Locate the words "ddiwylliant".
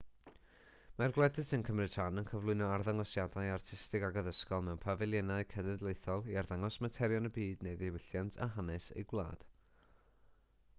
7.85-8.43